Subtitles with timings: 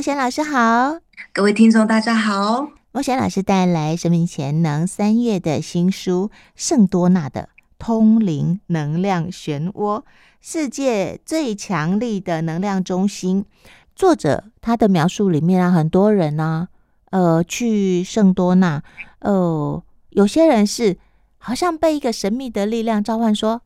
[0.00, 0.98] 牧贤老师好，
[1.30, 2.70] 各位听众大家好。
[2.90, 10.02] 莫贤老师带来生命潜能三月的新书《圣多纳的通灵能量漩涡：
[10.40, 13.44] 世界最强力的能量中心》。
[13.94, 16.66] 作者他的描述里面啊，很多人呢、
[17.10, 18.82] 啊，呃，去圣多纳，
[19.18, 20.96] 呃，有些人是
[21.36, 23.60] 好像被一个神秘的力量召唤说。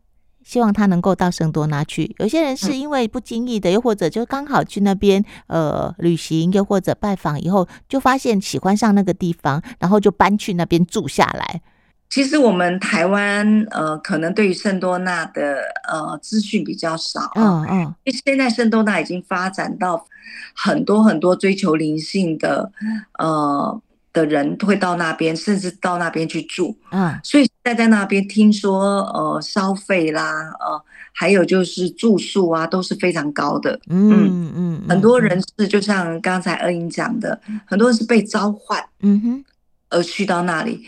[0.44, 2.14] 希望他能够到圣多纳去。
[2.18, 11.62] 有些人是因为不经意的，又或者就刚好去那边呃旅行，又或者拜访以后，就发现喜欢上那个地方，然后就搬去那边住下来。
[12.10, 15.56] 其实我们台湾呃，可能对于圣多纳的
[15.88, 20.06] 呃资讯比较少，嗯嗯，因为现在圣多纳已经发展到
[20.54, 22.70] 很多很多追求灵性的
[23.18, 23.80] 呃。
[24.14, 30.80] 的人会到那边，甚至到那边去住，嗯，所以在在那边听说，呃，消费啦，呃，
[31.12, 34.08] 还有就是住宿啊，都是非常高的，嗯。
[34.10, 39.44] 嗯，嗯，很多人是就像刚才恩英讲的，很多人是被召唤，嗯哼，
[39.90, 40.80] 而去到那里，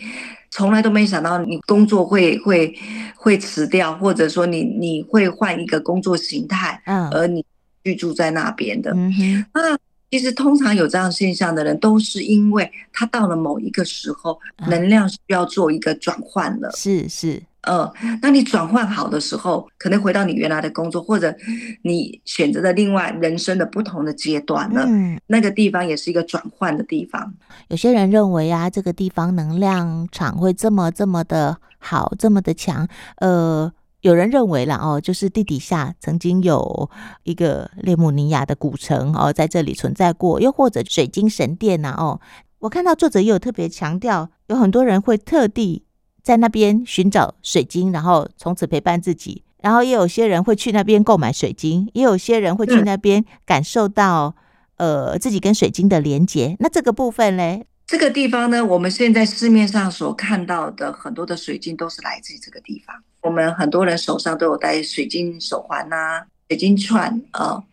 [0.49, 2.73] 从来都没想到你工作会会
[3.17, 7.45] 会辞掉，或者说你你会换一个工作形态，嗯，而你
[7.83, 9.77] 居住在那边的，嗯哼，那。
[10.09, 16.71] 其实，通常有这样现象的人，都是因为他到了某一个时候，能量需要做一个转换了。
[16.71, 17.91] 是是，呃，
[18.21, 21.35] 当你转换好的时候，可能回到你原来的工作，或者
[21.81, 24.85] 你选择了另外人生的不同的阶段了。
[24.87, 27.33] 嗯，那个地方也是一个转换的地方。
[27.67, 33.73] 有些人认为啊，这个地方能量场会这么这么的好，这么的强，呃。
[34.07, 36.89] 有人认为了哦，就是地底下曾经有
[37.23, 42.21] 一个列姆尼亚的古城哦，在这里存在过，又或者水晶神殿呐哦。
[42.59, 45.83] 我看到作者也有特别强调，有很多人会特地
[46.23, 49.43] 在那边寻找水晶，然后从此陪伴自己。
[49.61, 54.37] 然后也有些人会去那边购买水晶，也有些人会去那边感受到
[54.77, 56.55] 呃自己跟水晶的连接。
[56.59, 57.65] 那这个部分嘞？
[57.85, 62.95] 这个地方呢，我们现在市面上所看到的很多的水晶都是来自于这个地方。
[63.21, 67.63] 我们很多人手上都有戴水晶手环呐、水晶串啊。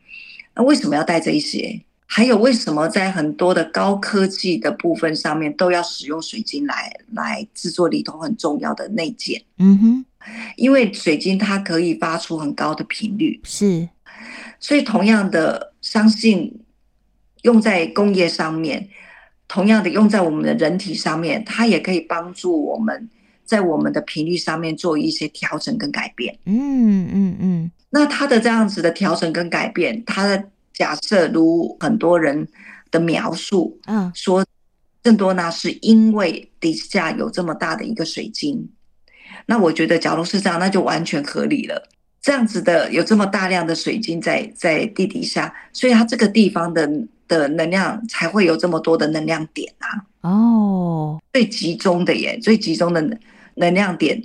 [0.54, 1.80] 那为什么要戴这一些？
[2.06, 9.42] 还有为什么在很多的高科技的部分上面都要使用水晶来来制作里头很重要的内件？
[9.58, 10.04] 嗯哼，
[10.56, 13.88] 因为水晶它可以发出很高的频率，是。
[14.60, 16.62] 所以同样的，相信
[17.42, 18.88] 用在工业上面。
[19.46, 23.08] 同样的，用在我们的人体上面，它也可以帮助我们
[23.44, 26.36] 在我们的频率上面做一些调整跟改变。
[26.46, 27.70] 嗯嗯嗯。
[27.90, 32.46] 那他的这样子的调整跟改变，他的假设如很多人
[32.90, 34.44] 的描述，嗯，说
[35.04, 38.68] 圣多纳是因为底下有这么大的一个水晶。
[39.46, 41.88] 那我觉得，假如是这样，那就完全合理了。
[42.20, 46.90] 这样子的有这么大量的水晶在在地底下，所以它这个地方的。
[47.26, 49.88] 的能量才会有这么多的能量点啊！
[50.20, 53.00] 哦，最集中的耶，最集中的
[53.56, 54.22] 能量点，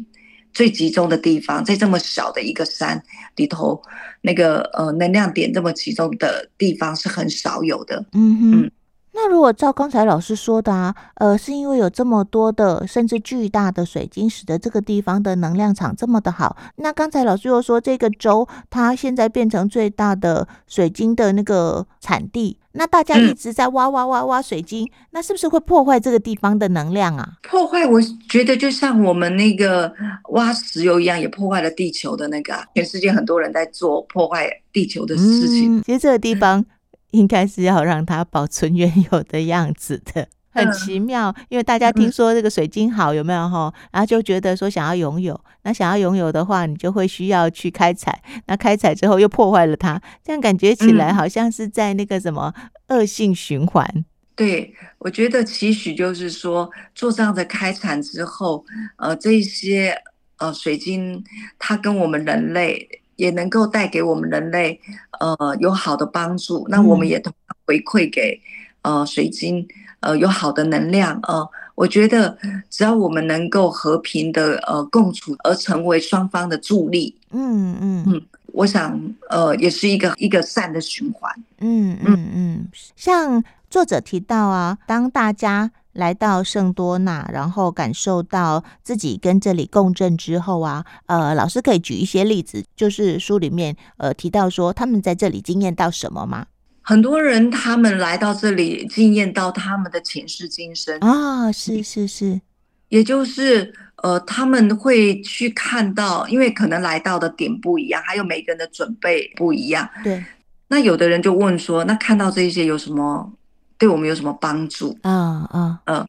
[0.53, 3.01] 最集中的地方，在这么小的一个山
[3.35, 3.81] 里头，
[4.21, 8.05] 那个呃能量点这么集中的地方是很少有的。
[8.13, 8.61] 嗯哼。
[8.63, 8.71] 嗯
[9.11, 16.55] 那如果照刚才老师说的啊，呃，是因为有这么多的甚至巨大的水晶，使得这个地方的能量场这么的好。
[16.77, 27.33] 那刚才老师又说这个州它现在变成最大的水晶的那个产地，那大家一直在挖挖挖挖水晶，那是不是会破坏这个地方的能量啊？
[27.41, 27.99] 破坏，我
[28.29, 29.91] 觉得就像我们那个
[30.29, 32.53] 挖石油一样，也破坏了地球的那个。
[32.75, 35.77] 全世界很多人在做破坏地球的事情。
[35.79, 36.63] 嗯，其实这个地方。
[37.11, 41.33] 应该是要让它保存原有的样子的，很奇妙。
[41.49, 43.73] 因为大家听说这个水晶好，有没有哈？
[43.91, 48.21] 然后就觉得说想要拥有，那想要拥有的话，你就会需要去开采。
[48.45, 52.53] 那开采之后又破坏了它，这样感觉起来好像是在那个什么
[52.89, 54.05] 恶性循环。
[54.35, 58.63] 对，我觉得期许就是说，做这样的开采之后，
[58.97, 59.95] 呃，这些
[60.37, 61.23] 呃水晶
[61.57, 62.87] 它跟我们人类。
[63.19, 64.79] 也能够带给我们人类，
[65.19, 66.65] 呃，有好的帮助。
[66.69, 68.39] 那我们也同样回馈给，
[68.81, 69.67] 呃，水晶，
[69.99, 71.19] 呃，有好的能量。
[71.27, 71.45] 呃，
[71.75, 72.37] 我觉得
[72.69, 78.21] 只要我们能够和平的呃共处，而成为双方的助力，嗯嗯嗯，
[78.53, 78.97] 我想，
[79.29, 81.29] 呃，也是一个一个善的循环。
[81.59, 85.71] 嗯嗯嗯，像作者提到啊，当大家。
[85.93, 96.45] 来到圣多纳，然后感受到自己跟这里共振之后啊，呃，老师可以举一些例子，就是书里面呃提到说他们在这里经验到什么吗？
[96.81, 102.41] 很多人他们来到这里经验到他们的前世今生啊，是是是，
[102.87, 103.71] 也就是
[104.01, 109.87] 呃他们会去看到，因为可能来到的点不一样，还有每个人的准备不一样。
[110.03, 110.23] 对，
[110.69, 113.31] 那有的人就问说，那看到这些有什么
[113.79, 116.07] 对我们有什么帮助嗯嗯嗯，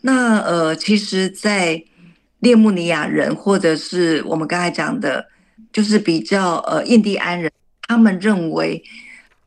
[0.00, 1.82] 那呃，其实，在
[2.38, 5.26] 列穆尼亚人或者是我们刚才讲的，
[5.72, 7.50] 就是比较呃印第安人，
[7.88, 8.82] 他们认为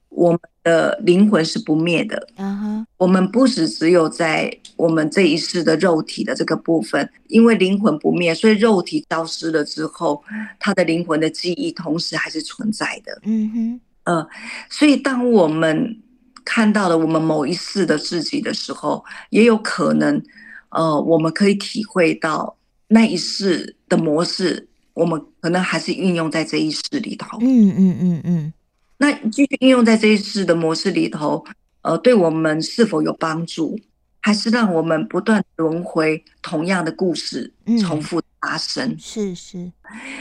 [0.09, 2.27] 我们的灵魂是不灭的。
[2.35, 10.21] 嗯哼，我们不是只有在我们这一世的肉体的这个部分，因为灵魂不灭，所以肉体消失了之后，
[10.59, 13.17] 他的灵魂的记忆同时还是存在的。
[13.23, 14.27] 嗯哼，呃，
[14.69, 15.97] 所以当我们
[16.45, 20.23] 看到了我们某一世的自己的时候，也有可能，
[20.69, 22.55] 呃，我们可以体会到。
[22.87, 27.39] 那一世的模式，我们可能还是运用在这一世里头。
[27.41, 28.53] 嗯嗯嗯嗯。
[28.97, 31.43] 那继续运用在这一世的模式里头，
[31.81, 33.77] 呃，对我们是否有帮助？
[34.21, 37.51] 还是让我们不断轮回同样的故事，
[37.81, 38.89] 重复发生？
[38.89, 39.71] 嗯、是是。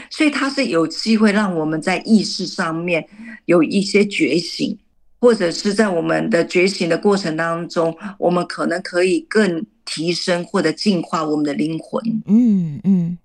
[0.09, 3.07] 所以它是有机会让我们在意识上面
[3.45, 4.77] 有一些觉醒，
[5.19, 9.65] 或者是在我们的觉醒的过程当中，我们可能可以更。
[9.87, 12.01] 提升或者净化我们的灵魂。
[12.25, 13.15] 嗯嗯，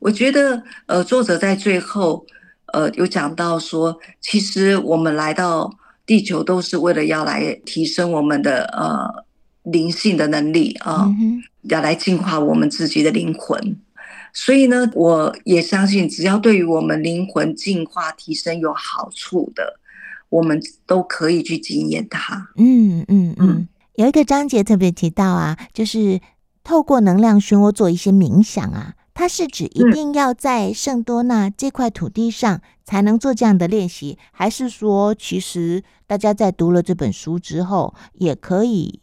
[0.00, 2.26] 我觉得呃，作者在最后
[2.72, 5.72] 呃有讲到说，其实我们来到
[6.04, 9.24] 地球都是为了要来提升我们的呃
[9.70, 13.76] 灵性的能力啊，呃嗯、要来净化我们自己的灵魂。
[14.32, 19.78] 所以呢，我也相信，只要对于我们灵魂净化提升有好处的，
[20.34, 22.48] 我们都可以去经验它。
[22.56, 23.48] 嗯嗯嗯。
[23.50, 26.20] 嗯有一个章节特别提到啊，就是
[26.64, 39.00] 透过能量漩涡做一些冥想啊，它是指一定要在圣多纳这块土地上才能做这样的练习，还是说其实大家在读了这本书之后，也可以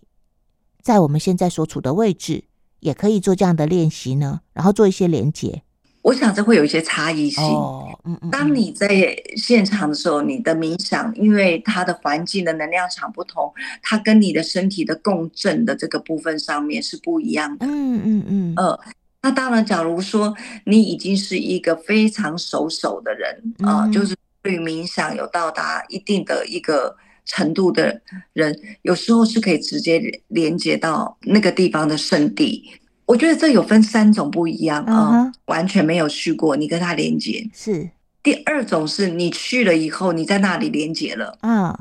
[0.81, 2.44] 在我们现在所处的位置
[2.81, 4.42] 也可以做这样的练习呢？
[4.51, 5.63] 然后做一些连结。
[6.01, 7.44] 我想这会有一些差异性。
[7.44, 8.30] 哦，嗯嗯。
[8.31, 17.65] 当你在现场的时候，你的冥想，因为它的环境的能量场不同，它跟你的身体的共振的这个部分上面是不一样的。
[17.68, 18.53] 嗯嗯嗯。
[18.57, 18.80] 呃，
[19.21, 26.95] 那当然，假如说你已经是一个非常熟手的人啊，呃，就是对于冥想有到达一定的一个
[27.25, 28.01] 程度的
[28.33, 32.71] 人，有时候是可以直接连接到那个地方的圣地。
[33.12, 35.34] 我觉得这有分三种不一样啊，uh huh.
[35.48, 37.90] 完全没有去过，你跟他连接是。
[38.24, 41.66] 第二种是你去了以后，你在那里连接了嗯。
[41.72, 41.78] Uh.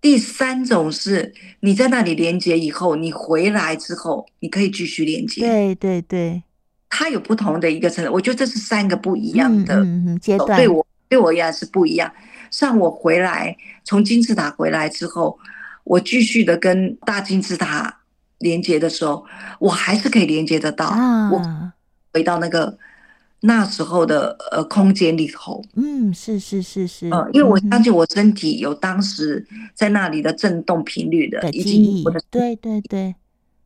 [0.00, 5.40] 第三种是你在那里连接以后，你回来之后，你可以继续连接。
[5.40, 6.40] 对对对，
[6.88, 8.08] 它有不同的一个层次。
[8.08, 9.84] 我觉得这是三个不一样的
[10.20, 10.56] 阶段。
[10.56, 12.10] 对我对我而言是不一样。
[12.52, 15.36] 像我回来从金字塔回来之后，
[15.82, 17.96] 我继续的跟大金字塔。
[18.40, 19.24] 连接的时候，
[19.58, 20.86] 我还是可以连接得到。
[20.86, 21.40] 啊、我
[22.12, 22.76] 回到那个
[23.40, 25.62] 那时候的呃空间里头。
[25.76, 27.06] 嗯，是是是是。
[27.32, 33.14] 因为我相信我身体有当时在那里的震动频率的，的已经我的对对对，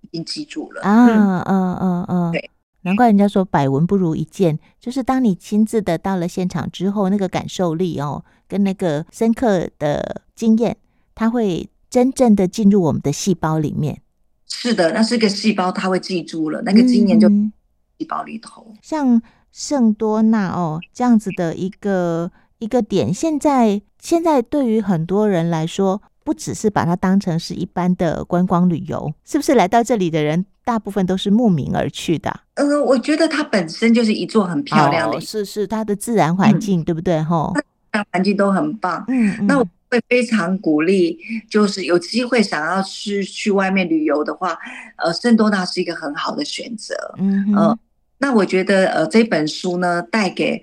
[0.03, 0.83] 已经记住了。
[0.83, 2.51] 啊嗯嗯嗯嗯，对，
[2.83, 10.77] 难怪人家说百闻不如一见，就是当你亲自的到了现场之后，那个感受力哦，跟那个深刻的经验，
[11.15, 14.01] 它会真正的进入我们的细胞里面。
[14.47, 17.29] 是的，那是个细胞，它会记住了那个经验，就
[17.99, 18.67] 细胞里头。
[18.71, 29.55] 嗯、像圣多纳哦这样子的一个一个点，现在现在对于很多人来说，不只是把它当成是一般的观光旅游，是不是？
[29.55, 32.41] 来到这里的人，大部分都是慕名而去的。
[32.55, 37.23] 呃，我觉得它本身就是一座很漂亮的，哦、是是它的自然环境，嗯、对不对？
[37.23, 39.05] 吼，自然环境都很棒。
[39.09, 39.67] 嗯，嗯那我。
[39.95, 41.17] 会非常鼓励，
[41.49, 44.59] 就是有机会想要去去外面旅游的话，
[44.97, 46.95] 呃，圣多纳是一个很好的选择。
[47.19, 47.79] 嗯
[48.19, 50.63] 那我觉得呃这本书呢，带给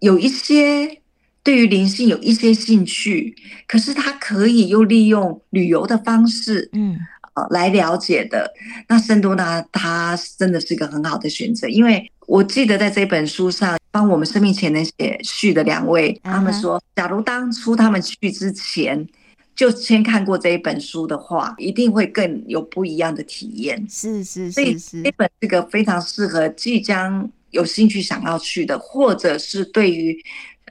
[0.00, 1.00] 有一些
[1.42, 3.36] 对于灵性有一些兴趣，
[3.68, 6.96] 可是他可以又利用旅游的方式，嗯，
[7.34, 8.52] 呃，来了解的。
[8.88, 13.78] 那圣多纳他真的是一个很好的选择，因为我记得在这本书上。
[13.92, 19.06] 帮我们生命潜能写序的两位，他们说，假如当初他们去之前
[19.54, 23.86] 就先看过这一本书的话，一定会更有不一样的体验。
[23.88, 30.18] 是是是是，所以这本这个非常适合即将有兴趣想要去的，或者是对于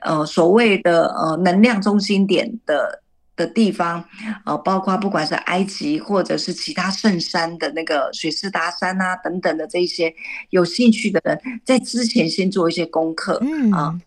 [0.02, 3.00] 呃所谓的呃能量中心点的。
[3.34, 4.04] 的地方，
[4.44, 10.14] 呃，包括不管是埃及或者是其他圣山的那个水师达山啊等等的这一些
[10.50, 13.98] 有兴趣的人，在之前先做一些功课，嗯啊，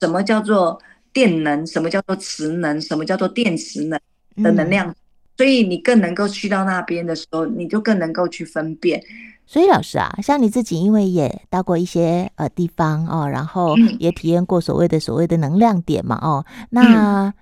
[0.00, 0.80] 什么叫做
[1.12, 4.00] 电能，什么叫做磁能，什么叫做电磁能
[4.42, 4.96] 的能量，嗯、
[5.36, 9.00] 所以你更能够去到那边的时候，你就更能够去分辨。
[9.46, 17.32] 所以老师啊，像你自己，因为也到过一些呃地方哦，然后也体验过所谓的所谓的能量点嘛，哦，那。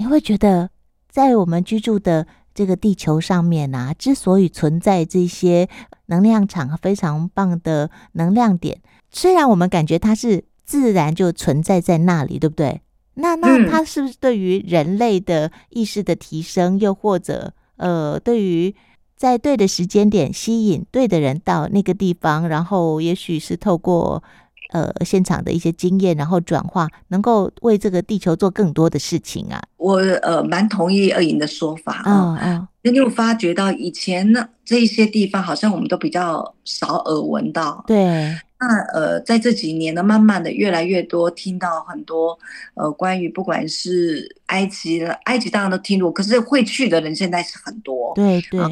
[0.00, 0.70] 嗯你会觉得，
[1.10, 5.68] 在我们居住的这个地球上面啊，之所以存在这些
[6.06, 8.80] 能量场非常棒的能量点，
[9.10, 12.80] 虽然我们感觉它是自然就存在在那里，对不对？
[13.14, 18.74] 那那它是不是对于人类的意识的提升，又或者呃，对于
[19.16, 24.22] 在对的时间点吸引对的人到那个地方，然后也许是透过
[24.70, 29.62] 呃现场的一些经验，然后转化，能够为这个地球做更多的事情啊？
[29.76, 32.38] 我呃蛮同意二莹的说法啊。
[32.42, 37.84] 嗯嗯，你有发觉到以前呢这一些地方好像我们都比较少耳闻到。
[37.86, 38.36] 对。
[38.62, 42.38] 那呃，在这几年呢，慢慢的越来越多听到很多
[42.74, 48.12] 呃，关于不管是埃及的，埃及当然都听过，可是会去的人现在是很多。
[48.14, 48.70] 对对、啊。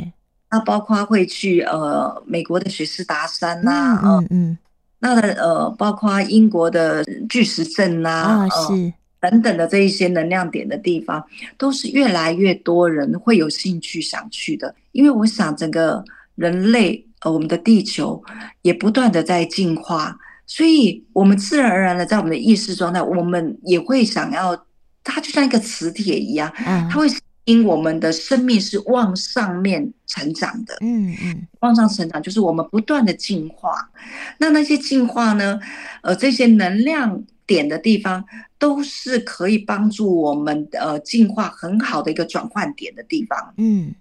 [0.50, 4.58] 那包括会去呃美国的雪士达山呐、啊，嗯嗯，嗯。
[4.98, 8.72] 那呃，包括英国的巨石阵呐、是、
[9.20, 11.24] 呃、等等的这一些能量点的地方，
[11.56, 17.04] 都是越来越多人会有兴趣想去的，因为我想整个人类。
[17.20, 18.22] 呃，我们的地球
[18.62, 24.56] 也不断的在进化，所以我们自然而然的在我们的意识状态，我们也会想要，
[25.02, 26.48] 它就像一个磁铁一样，
[26.88, 33.90] 它会吸引我们的生命是往上面成长的，嗯嗯，往上成长就是我们不断的进化。
[34.38, 35.58] 那那些进化呢，
[36.02, 38.24] 呃，这些能量点的地方，
[38.58, 43.94] 都是可以帮助我们呃进化很好的一个转换点的地方，嗯，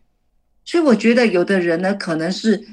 [0.64, 2.66] 所以我觉得有的人呢，可能是。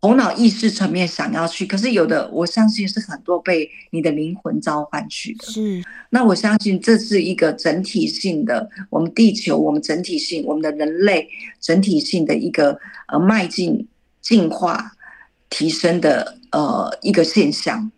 [0.00, 5.44] 头脑意识层面想要去，可是有的我相信是很多被你的灵魂召唤去的。
[5.46, 11.28] 是，那我相信这是一个整体性的，我们地球，我们整体性，我们的人类
[11.60, 12.78] 整体性的一个
[13.08, 13.88] 呃迈进、
[14.20, 14.92] 进化、
[15.50, 17.90] 提升的呃一个现象。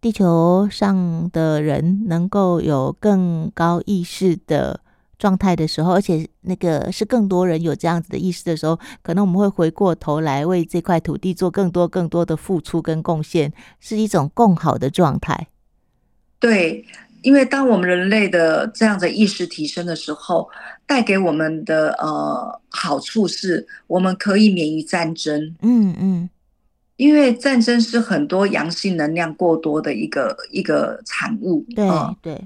[0.00, 4.80] 地球上的人能够有更高意识的。
[5.18, 15.48] 状态的时候，而且那个是更多人有这样子的意识的时候，可能我们会回过头来为这块土地做更多更多的付出跟贡献，是一种更好的状态。
[16.38, 16.84] 对，
[17.22, 20.48] 因为当我们人类的这样的意识提升的时候，
[20.86, 25.56] 带给我们的呃好处是，我们可以免于战争。
[25.62, 26.30] 嗯嗯，
[26.96, 31.66] 因为战争是很多阳性能量过多的一个一个产物。
[31.74, 32.40] 对、呃、对。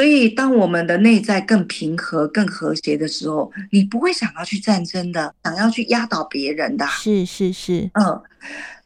[0.00, 6.86] 所以，当我们的内在更平和、更和谐的时候，你不会想要去战争的，想要去压倒别人的。
[6.86, 8.22] 是是是，嗯。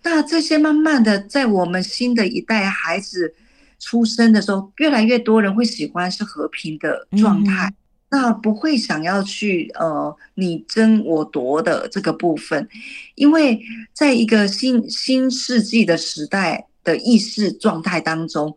[0.02, 3.32] 那这些慢慢的，在我们新的一代孩子
[3.78, 7.74] 出生的时候，越来越多人会喜欢是和平的状态，嗯、
[8.10, 12.68] 那不会想要去呃你争我夺的这个部分，
[13.14, 13.60] 因为
[13.92, 18.52] 在一个新新世纪的时代的意识状态当中。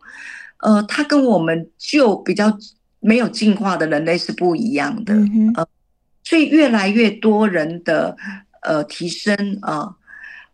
[0.58, 2.56] 呃，它跟我们就比较
[3.00, 5.66] 没有进化的人类是不一样的，嗯、呃，
[6.24, 8.16] 所以越来越多人的
[8.62, 9.94] 呃提升啊、呃，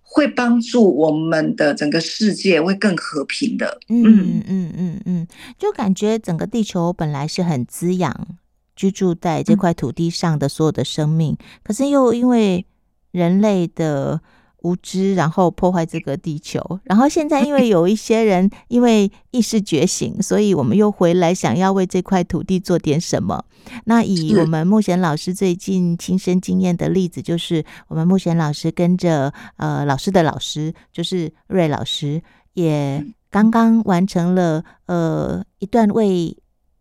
[0.02, 3.80] 会帮助我们的整个世界会更和平的。
[3.88, 5.26] 嗯嗯嗯嗯嗯，
[5.58, 8.36] 就感觉整个地球本来是很滋养
[8.76, 12.66] 居住在这块土地上的所有的生命，嗯、可是又因为
[13.10, 14.20] 人类的。
[14.64, 23.44] 无知，然后破坏这个地球，然后现在因为 有一些人因为意识觉醒，所以我们又回来想要为这块土地做点什么。
[23.84, 32.22] 那以我们慕贤老师最近亲身经验的例子，就是我们慕贤老师跟着呃老师的老师，就是瑞老师，
[32.54, 36.34] 也刚刚完成了呃一段为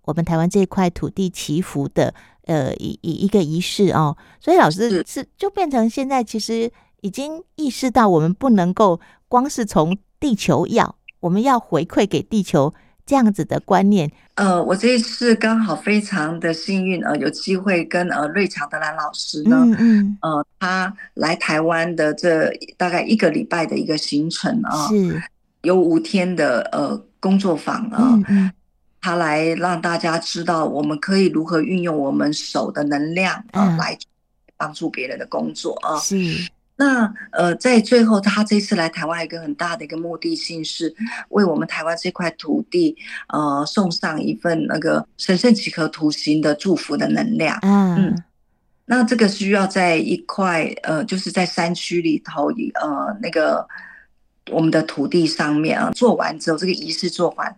[0.03, 2.13] 我们台湾这块土地祈福的
[2.45, 4.15] 呃一一一个仪式哦。
[4.39, 6.71] 所以老师是就变成现在其实。
[7.03, 12.73] 已经意识到，我们不能够光是从地球要，我们要回馈给地球
[13.05, 14.09] 这样子的观念。
[14.35, 25.21] 呃，我这一次刚好非常的幸运，呃，有机会跟呃瑞乔德兰老师呢，嗯嗯，呃，他来台湾的这大概一个礼拜的一个行程啊，是。
[25.63, 28.51] 有五天的呃工作坊啊，嗯嗯，
[29.01, 33.97] 他来让大家知道我们可以如何运用我们手的能量啊，呃，来
[34.55, 36.49] 帮助别人的工作啊，是。
[36.75, 40.93] 那呃，在最后，他这次来台湾一个很大的一个目的性是
[41.29, 47.59] 为我们台湾这块土地，呃，送上一份那个神圣几何图形的祝福的能量。
[47.61, 48.23] 嗯，嗯，
[48.85, 53.67] 那这个需要在一块呃，就是在山区里头，呃，那个
[54.51, 57.55] 我们的土地上面啊，做完之后，这个仪式做完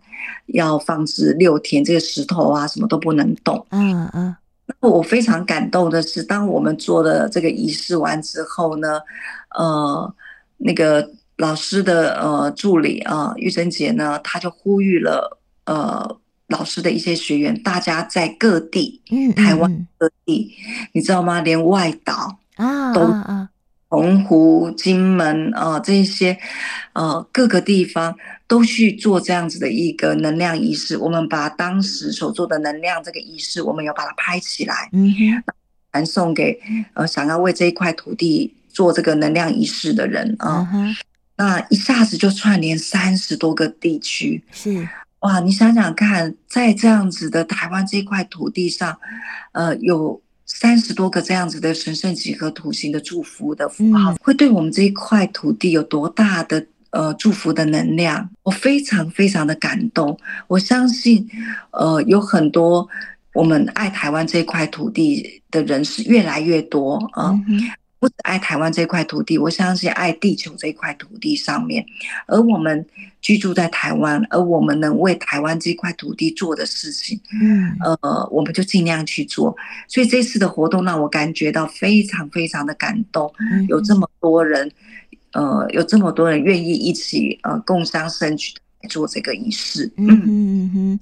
[0.48, 3.66] 要放置六天，这个石头啊什么都不能动。
[3.70, 4.36] 嗯嗯。
[4.82, 9.00] 那我非常感动的是，当我们做了这个仪式完之后呢，
[9.56, 10.14] 呃，
[10.58, 16.18] 那个老师的呃助理啊，玉珍姐呢，她就呼吁了呃
[16.48, 20.56] 老师的一些学员，大家在各地，嗯，台湾各地，
[20.94, 21.42] 你知道吗？
[21.42, 23.50] 连外岛啊，都啊啊，
[23.90, 26.38] 澎湖、金门啊，这些
[26.94, 28.16] 呃各个地方
[28.48, 30.98] 都去做这样子的一个能量仪式。
[30.98, 35.44] 我们把当时所做的能量这个仪式，我们要把它拍起来，嗯哼，
[35.92, 36.60] 传送给
[36.94, 40.68] 呃想要为这一块土地做这个能量仪式的人啊。
[41.38, 44.88] 那一下子就串联三十多个地区，是。
[45.20, 48.96] 哇，你想想看，在这样子的台湾这块土地上，
[49.54, 58.30] 呃，有三十多个这样子的神圣几何图形的祝福的符号，嗯、会对我们这一块土地有多大的呃祝福的能量？
[58.44, 60.18] 我非常非常的感动。
[60.48, 61.28] 我相信，
[61.72, 62.88] 呃，有很多
[63.34, 67.30] 我们爱台湾这块土地的人是越来越多啊。
[67.30, 67.62] 呃嗯
[67.98, 71.84] 不只爱台湾这块土地，我相信爱地球这块土地上面，
[72.28, 72.86] 而我们
[73.20, 79.56] 居住在台湾，而我们能为台湾这块土地做的事情，嗯，呃，我们就尽量去做。
[79.88, 83.34] 所以这次的活动让我感觉到非常非常的感动，
[83.70, 84.72] 有这么多人，
[85.36, 88.52] 呃，有这么多人愿意一起呃共襄盛举
[88.90, 89.86] 做这个仪式。
[89.98, 91.00] 嗯嗯嗯哼，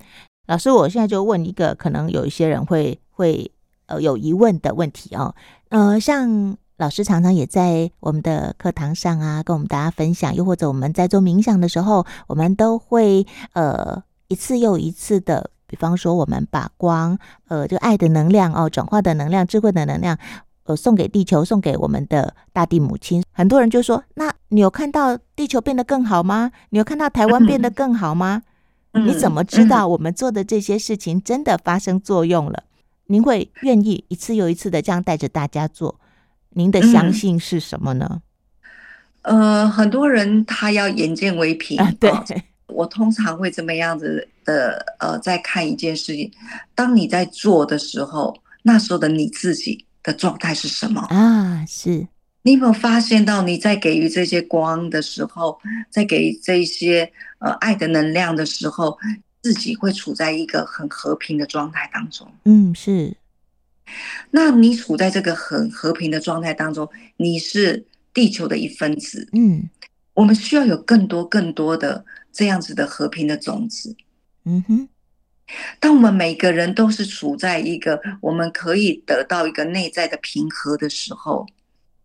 [0.47, 3.49] 老师，我现在就问一个可能有一些人会会
[3.85, 5.33] 呃有疑问的问题哦，
[5.69, 6.57] 呃，像。
[6.77, 20.17] 老师常常也在我们的课堂上啊，跟我们大家分享，又或者我们在做冥想的时候，我们都会呃一次又一次的，比方说我们把光呃就爱的能量哦，转化的能量、智慧的能量，
[20.63, 23.24] 呃送给地球，送给我们的大地母亲。
[23.32, 26.51] 很多人就说：“那你有看到地球变得更好吗？
[26.70, 28.43] 你有看到台湾变得更好吗？
[28.93, 32.63] 你怎么知道我们做的这些事情真的发生作用了？
[33.08, 36.00] 您会愿意一次又一次的这样带着大家做？”
[36.55, 38.22] 您的相信是什么呢？
[39.24, 41.91] 嗯、呃，很多人他要眼见为凭、啊。
[42.00, 42.12] 对，
[42.67, 46.32] 我通常会这么样子的，呃，在看一件事情。
[46.75, 51.65] 当你在做的时候，那时候的你自己的状态是什么啊？
[51.65, 52.07] 是
[52.43, 55.57] 你有没有发现到你在给予这些光的时候，
[55.89, 58.97] 在给这些呃爱的能量的时候，
[59.41, 62.30] 自己会处在一个很和平的状态当中？
[62.43, 63.15] 嗯，是。
[64.32, 69.30] 那你处在这个很和平的状态当中，你是地球的一分子。
[69.34, 69.69] 嗯，
[70.13, 73.95] 我们需要有更多更多的这样子的和平的种子。
[74.45, 74.89] 嗯哼，
[75.79, 81.45] 当我们每个人都是处在一个我们可以得到一个内在的平和的时候，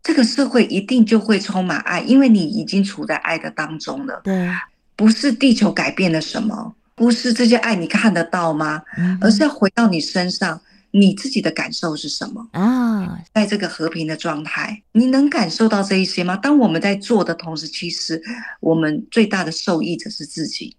[0.03, 4.21] 这个社会一定就会充满爱，因为你已经处在爱的当中了。
[4.25, 4.51] 对，
[4.97, 8.83] 不是地球改变了什么，不是这些爱你看得到吗？
[8.97, 10.61] 嗯，而是要回到你身上。
[10.91, 13.21] 你自己的感受是什么啊？
[13.35, 16.35] 在这个和平的状态，你能感受到这一些吗？
[16.35, 18.21] 当我们在做的同时，其实
[18.61, 20.75] 我们最大的受益者是自己。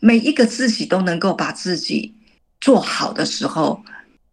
[0.00, 2.14] 每一个自己都能够把自己
[2.60, 3.82] 做好的时候，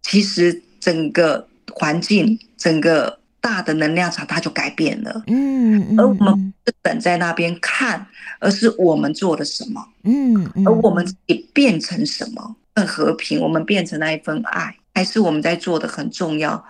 [0.02, 5.24] 其实整个环境、整个大的能量场它就改变了。
[5.28, 8.06] 嗯，嗯，而我们不是等在那边看，
[8.40, 9.86] 而是我们做了什么。
[10.04, 12.56] 嗯，嗯，而我们自己变成什么？
[12.74, 14.76] 更和平，我们变成那一份爱。
[14.96, 16.64] 还是我们在做的很重要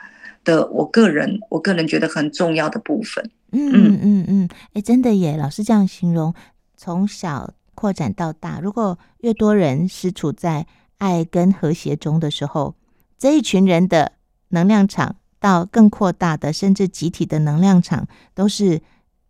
[0.44, 3.24] 的，我个人我个人觉得很重要的部分。
[3.52, 5.38] 嗯嗯嗯嗯，哎、欸，真的耶！
[5.38, 6.34] 老师这样形容，
[6.76, 10.66] 从小扩展到大，如果越多人是处在
[11.00, 12.76] 爱跟和谐中的时候，
[13.20, 14.14] 这一群人的
[14.48, 18.82] 能量场到更扩大的，甚至集体的能量场都是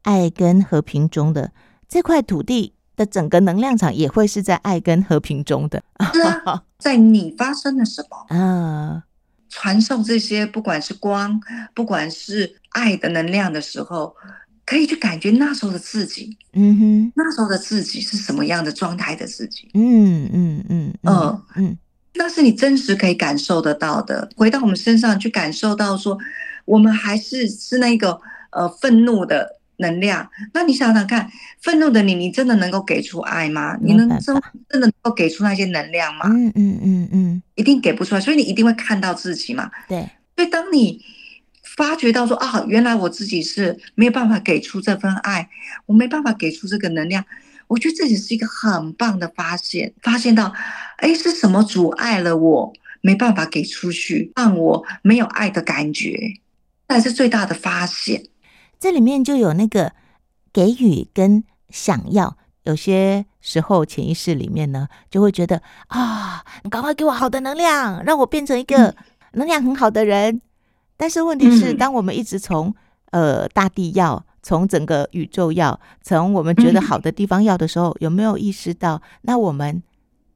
[0.04, 1.52] 爱跟和平中的，
[1.90, 5.82] 这块土地的整个能量场也会是在爱跟和平中的。
[6.14, 9.06] 是啊， 在你发生了什么啊？
[9.50, 11.42] 传送这些，不管是光，
[11.74, 14.16] 不管是爱的能量的时候，
[14.66, 16.38] 可以去感觉那时候的自己。
[16.54, 19.70] 嗯哼，那时候的自己是什么样的状态的自己？
[19.74, 21.78] 嗯嗯嗯嗯嗯，
[22.16, 24.30] 那是你真实可以感受得到的。
[24.36, 26.18] 回到我们身上去感受到，说
[26.66, 28.20] 我们还是是那个
[28.52, 29.60] 呃愤怒的。
[29.78, 31.28] 能量，那你想想看，
[31.60, 33.76] 愤怒的你，你真的能够给出爱吗？
[33.82, 36.28] 你能真真的能够给出那些能量吗？
[36.30, 39.70] 嗯嗯嗯嗯，一定给不出来，所以你一定会看到自己嘛。
[39.90, 41.02] 对，所以当你
[41.76, 45.50] 发觉到说啊，原来我自己是没有办法给出这份爱，
[45.86, 47.26] 我没办法给出这个能量，
[47.68, 49.94] 我觉得这也是一个很棒的发现。
[50.02, 50.54] 发现到，
[50.98, 56.40] 哎，是什么阻碍了我没办法给出去，让我没有爱的感觉，
[56.88, 58.24] 那才是最大的发现。
[58.80, 59.94] 这里面就有那个
[60.52, 68.96] 给予跟想要，有些时候潜意识里面呢，就会觉得啊，你赶快给我好的能量，让我变成一个
[69.32, 70.42] 能量很好的人。
[70.98, 72.74] 但是问题是，当我们一直从
[73.12, 79.82] 呃大地要，从整个宇宙要，从我们觉得好的地方要的时候，有没有意识到，那我们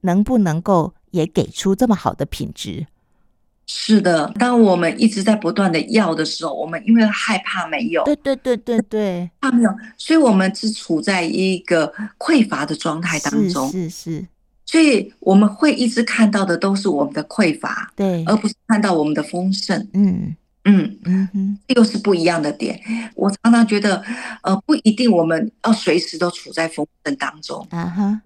[0.02, 2.88] 能不能够也给出这么好的品质。
[3.70, 13.70] 是的，当我们一直在不断的要的时候，我们因为害怕没有，对对对对对，怕没有，所以我们是处在一个匮乏的状态当中。
[13.70, 14.28] 是是是，
[14.66, 19.86] 所以我们会一直看到的都是我们的匮乏，对，而不是看到我们的丰盛。
[19.94, 20.34] 嗯
[20.68, 22.80] 嗯嗯哼，这又是不一样的点。
[23.16, 24.04] 我常常觉得，
[24.44, 27.66] 呃，不一定我们要随时都处在丰盛当中。
[27.72, 28.22] 啊哈，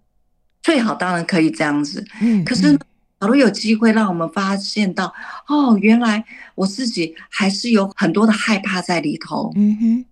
[0.62, 2.06] 最好当然可以这样子。
[2.20, 2.78] 嗯，可是。
[3.22, 5.14] 假如有机会让我们发现到，
[5.48, 6.26] 哦，原来
[6.56, 9.54] 我自己还是有很多的害怕在里头。
[9.56, 10.06] 嗯哼，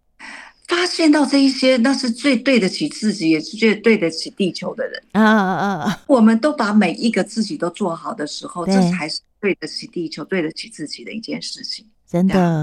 [0.68, 5.04] 发现到这一些，那是最对得起自己，也是最对得起地球的人。
[5.14, 6.04] 啊啊啊！
[6.06, 11.84] 我们都把每一个自己都做好的时候，这才是对得起地球、对得起自己的一件事情。
[12.10, 12.58] 真的，